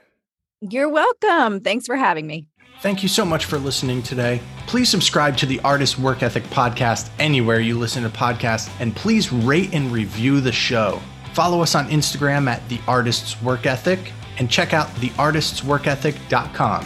You're 0.62 0.90
welcome. 0.90 1.60
Thanks 1.60 1.86
for 1.86 1.98
having 1.98 2.26
me. 2.26 2.48
Thank 2.82 3.02
you 3.02 3.10
so 3.10 3.24
much 3.24 3.46
for 3.46 3.58
listening 3.58 4.04
today. 4.04 4.42
Please 4.68 4.90
subscribe 4.90 5.38
to 5.38 5.46
the 5.46 5.62
Artist 5.62 5.98
Work 6.00 6.22
Ethic 6.22 6.44
podcast 6.46 7.10
anywhere 7.18 7.62
you 7.62 7.80
listen 7.80 8.04
to 8.04 8.10
podcasts, 8.10 8.70
and 8.82 8.94
please 8.96 9.32
rate 9.32 9.74
and 9.74 9.90
review 9.92 10.42
the 10.42 10.52
show. 10.52 11.02
Follow 11.34 11.62
us 11.62 11.76
on 11.76 11.88
Instagram 11.90 12.50
at 12.50 12.68
The 12.70 12.80
Artist's 12.88 13.42
Work 13.42 13.66
Ethic 13.66 14.12
and 14.38 14.52
check 14.52 14.74
out 14.74 14.88
theartistsworkethic.com. 14.96 16.86